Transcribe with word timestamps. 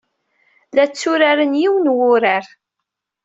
La 0.75 0.85
tturarent 0.93 1.55
yiwen 1.61 1.85
n 1.91 1.93
wurar. 1.97 2.45